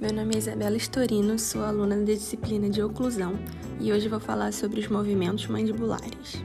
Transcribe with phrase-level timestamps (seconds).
[0.00, 3.34] Meu nome é Isabela Storino, sou aluna da disciplina de oclusão
[3.78, 6.42] e hoje vou falar sobre os movimentos mandibulares.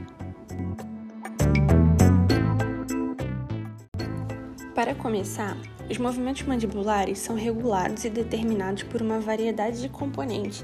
[4.74, 5.56] Para começar,
[5.90, 10.62] os movimentos mandibulares são regulados e determinados por uma variedade de componentes,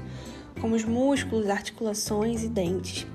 [0.61, 3.07] como os músculos, articulações e dentes,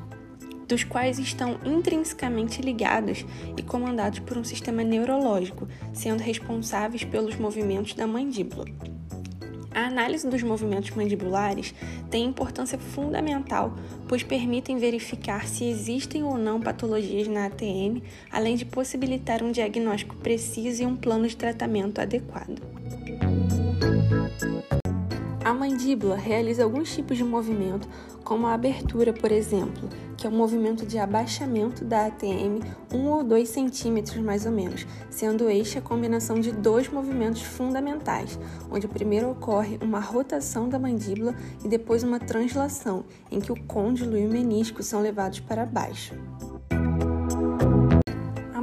[0.67, 3.25] dos quais estão intrinsecamente ligados
[3.57, 8.65] e comandados por um sistema neurológico, sendo responsáveis pelos movimentos da mandíbula.
[9.71, 11.75] A análise dos movimentos mandibulares
[12.11, 13.75] tem importância fundamental,
[14.09, 20.17] pois permitem verificar se existem ou não patologias na ATM, além de possibilitar um diagnóstico
[20.17, 22.61] preciso e um plano de tratamento adequado.
[25.49, 27.89] A mandíbula realiza alguns tipos de movimento,
[28.23, 32.61] como a abertura, por exemplo, que é o um movimento de abaixamento da ATM
[32.93, 38.39] 1 ou 2 centímetros mais ou menos, sendo este a combinação de dois movimentos fundamentais,
[38.71, 44.19] onde primeiro ocorre uma rotação da mandíbula e depois uma translação, em que o côndilo
[44.19, 46.15] e o menisco são levados para baixo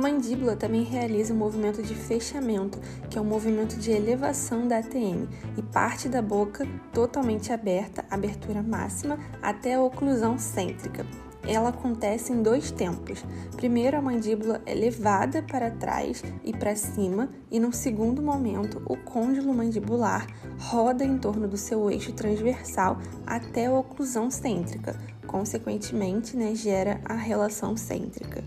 [0.05, 4.77] mandíbula também realiza o um movimento de fechamento, que é um movimento de elevação da
[4.77, 11.03] ATM, e parte da boca totalmente aberta, abertura máxima, até a oclusão cêntrica.
[11.47, 13.25] Ela acontece em dois tempos.
[13.55, 18.95] Primeiro, a mandíbula é levada para trás e para cima, e no segundo momento, o
[18.95, 20.27] côndilo mandibular
[20.59, 24.95] roda em torno do seu eixo transversal até a oclusão cêntrica.
[25.25, 28.43] Consequentemente, né, gera a relação cêntrica.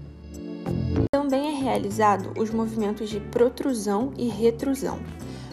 [1.28, 4.98] Também é realizado os movimentos de protrusão e retrusão.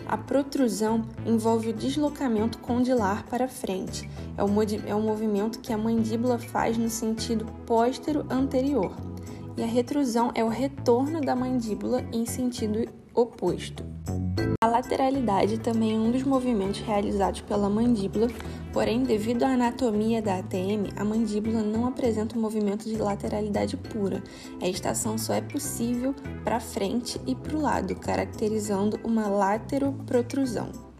[0.08, 4.10] A protrusão envolve o deslocamento condilar para frente.
[4.38, 4.48] É o,
[4.88, 8.96] é o movimento que a mandíbula faz no sentido póstero anterior.
[9.58, 13.84] E a retrusão é o retorno da mandíbula em sentido oposto.
[14.76, 18.28] Lateralidade também é um dos movimentos realizados pela mandíbula,
[18.74, 24.22] porém, devido à anatomia da ATM, a mandíbula não apresenta um movimento de lateralidade pura.
[24.62, 26.14] A estação só é possível
[26.44, 30.95] para frente e para o lado, caracterizando uma lateroprotrusão.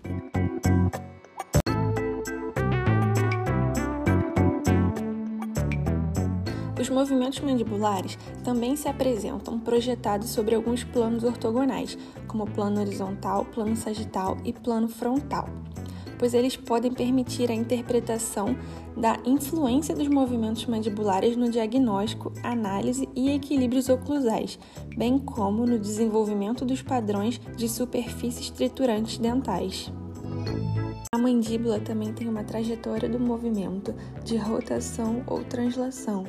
[6.86, 11.98] Os movimentos mandibulares também se apresentam projetados sobre alguns planos ortogonais,
[12.28, 15.50] como plano horizontal, plano sagital e plano frontal,
[16.20, 18.56] pois eles podem permitir a interpretação
[18.96, 24.60] da influência dos movimentos mandibulares no diagnóstico, análise e equilíbrios oclusais,
[24.96, 29.92] bem como no desenvolvimento dos padrões de superfícies triturantes dentais.
[31.12, 33.92] A mandíbula também tem uma trajetória do movimento
[34.24, 36.26] de rotação ou translação,